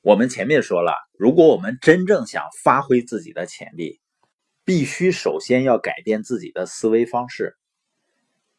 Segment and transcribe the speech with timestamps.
[0.00, 4.00] 我们前面说了，如果我们真正想发挥自己的潜力，
[4.64, 7.56] 必须首先要改变自己的思维方式。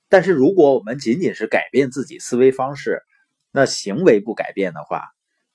[0.10, 3.04] 但是，如果我们仅仅是改变自己思维方式，
[3.52, 5.06] 那行为不改变的话，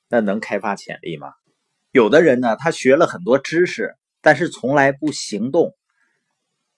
[0.09, 1.33] 那能开发潜力吗？
[1.91, 5.77] 有的人呢，他学了很多知识，但是从来不行动。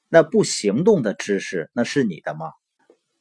[0.08, 2.50] 那不行动的知识，那是你的吗？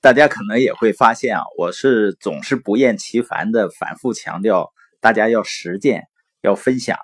[0.02, 4.72] 大家可能也会发现啊，我是总是不厌其烦的反复强调，
[5.06, 6.08] 大家要实践，
[6.42, 6.98] 要分享。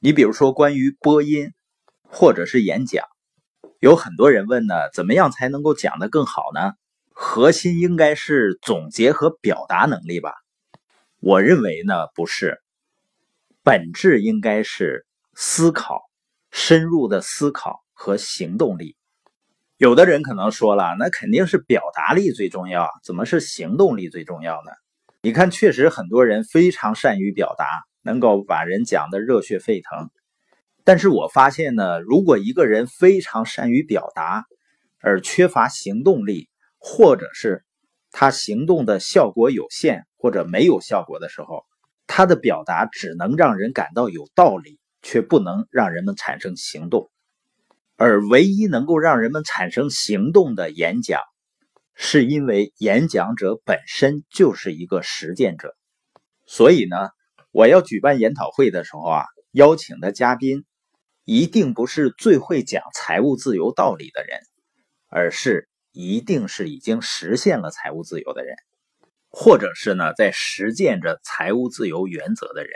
[0.00, 1.52] 你比如说，关于播音
[2.02, 3.06] 或者是演讲。
[3.78, 6.72] 有很多人问呢，怎么样才能够讲得更好呢？
[7.12, 10.32] 核心应该是总结和表达能力吧？
[11.20, 12.60] 我认为呢，不是，
[13.62, 16.00] 本质应该是思考、
[16.50, 18.96] 深入的思考和行动力。
[19.76, 24.72] 有的人可能说了，那肯定是表达力最重要，怎么是行动力最重要呢？
[25.24, 27.66] 你看，确实很多人非常善于表达，
[28.02, 30.10] 能够把人讲得热血沸腾。
[30.84, 34.44] 但是我发现呢，如果一个人非常善于表达，
[35.00, 37.64] 而缺乏行动力，或者是
[38.12, 41.64] 他行动的效果有限或者没有效果的时候，
[42.06, 47.10] 他的表达只能让人感到有道理，却不能让人们产生行动。
[47.96, 51.22] 而唯一能够让人们产生行动的演讲，
[51.94, 55.74] 是因为演讲者本身就是一个实践者。
[56.46, 56.96] 所以呢，
[57.50, 60.64] 我要举办研讨会的时候啊，邀请的嘉宾。
[61.26, 64.40] 一定不是最会讲财务自由道理的人，
[65.08, 68.54] 而是一定是已经实现了财务自由的人，
[69.30, 72.72] 或者是呢在实践着财务自由原则的人。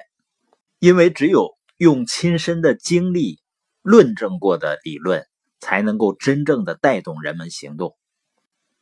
[0.78, 3.38] 因为只有用亲身的经历
[3.82, 5.26] 论证过的理论，
[5.60, 7.98] 才能够真正的带动人们行动。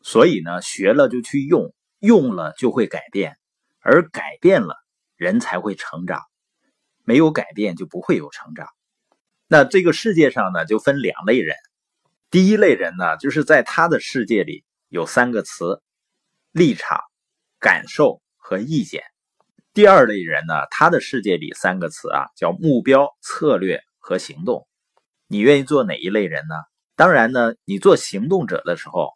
[0.07, 3.37] 所以呢，学了就去用，用了就会改变，
[3.81, 4.77] 而改变了
[5.17, 6.23] 人才会成长，
[7.03, 8.69] 没有改变就不会有成长。
[9.49, 11.57] 那这个世界上呢，就分两类人。
[12.31, 15.83] 第一类人呢，就是在他的世界里有三个词：
[16.53, 17.01] 立场、
[17.59, 19.03] 感受和意见。
[19.75, 24.69] 第二类人呢，他的世界里三个词啊，叫目标、策略和行动。
[25.27, 26.55] 你愿意做哪一类人呢？
[26.95, 29.11] 当然呢，你做行动者的时候，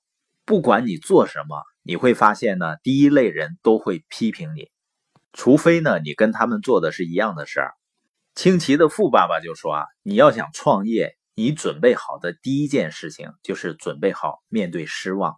[0.45, 4.71] 不管你做什么，你会发现呢，第一类人都会批评你，
[5.33, 7.73] 除非呢，你跟他们做的是一样的事儿。
[8.35, 15.37] 清奇的富爸爸就说啊，你要想创业，你准备好的第一件事情就是准备好面对失望。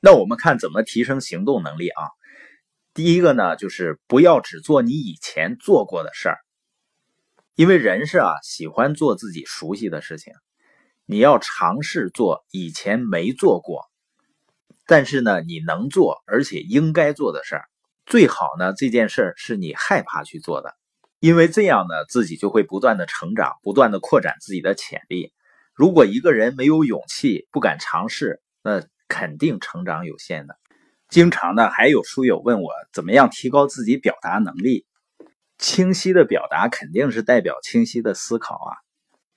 [0.00, 2.02] 那我们看怎么提升行动能力啊？
[2.94, 6.38] 第一个呢，就是不要只做你以前做过的事儿，
[7.54, 10.32] 因为人是啊喜欢做自己熟悉的事情。
[11.04, 13.84] 你要尝试做以前没做过，
[14.86, 17.64] 但是呢你能做而且应该做的事儿。
[18.06, 20.74] 最好呢这件事儿是你害怕去做的。
[21.18, 25.32] 因为这样呢，自己就会不断的成长，不断的扩展自己的潜力。
[25.74, 30.56] 如果一个人没有勇气，不敢尝试，那肯定成长有限的。
[31.08, 34.86] 经常呢，还有书友问我，怎么样提高自己表达能力？
[35.58, 38.85] 清晰的表达肯定是代表清晰的思考啊。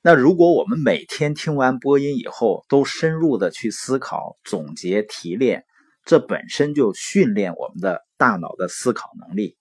[0.01, 5.65] 那如果我们每天听完播音以后，都深入的去思考、总结、提炼，
[6.05, 9.57] 这本身就训练我们的大脑的思考能力。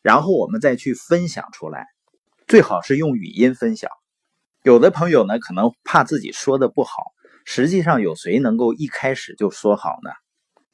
[0.00, 1.84] 然后我们再去分享出来，
[2.46, 3.90] 最好是用语音分享。
[4.62, 6.90] 有的朋友呢，可能怕自己说的不好，
[7.44, 10.10] 实际上有谁能够一开始就说好呢？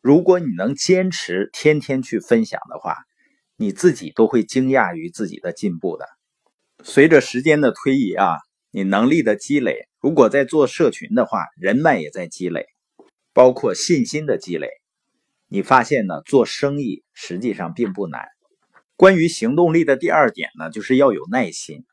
[0.00, 2.98] 如果你能坚持天天去分享的话，
[3.56, 6.06] 你自己都会惊讶于自己的进步的。
[6.84, 8.36] 随着时间的推移啊，
[8.76, 12.66] 你能力的积累，如果在做社群的话，人脉也在积累，
[13.32, 14.68] 包括信心的积累。
[15.46, 18.26] 你发现呢，做生意实际上并不难。
[18.96, 21.84] 关于行动力的第二点呢，就是要有耐心，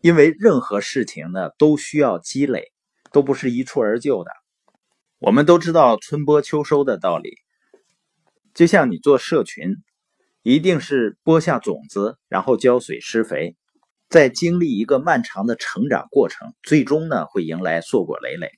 [0.00, 2.72] 因为任何事情呢都需要积累，
[3.12, 4.32] 都不是一蹴而就的。
[5.20, 7.36] 我们都知道春播秋收的道理，
[8.54, 9.76] 就像你做社群，
[10.42, 13.54] 一定是播下种子，然后浇水施肥，
[14.14, 18.52] 在经历一个漫长的成长过程，最终呢会迎来硕果累累。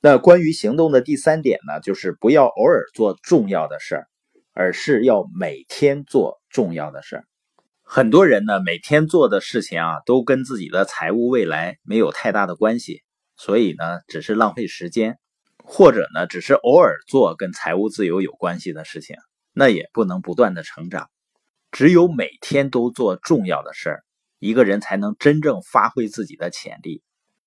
[0.00, 4.08] 那关于行动的第三点呢，就是不要偶尔做重要的事儿。
[4.54, 7.24] 而是要每天做重要的事儿。
[7.82, 13.02] 很多人呢，每天做的事情啊，都跟自己的财务未来没有太大的关系，
[13.36, 15.18] 所以呢，只是浪费时间，
[15.62, 19.16] 或者呢，只是偶尔做跟财务自由有关系的事情，
[19.52, 21.10] 那也不能不断的成长。
[21.70, 24.04] 只有每天都做重要的事儿，
[24.38, 27.02] 一个人才能真正发挥自己的潜力。